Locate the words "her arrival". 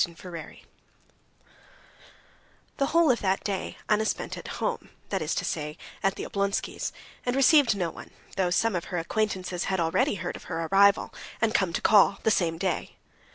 10.45-11.13